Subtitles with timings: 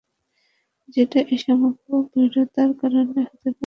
[0.95, 3.49] যেটা এই সম্ভাব্য বৈরিতার কারণ হতে পারে।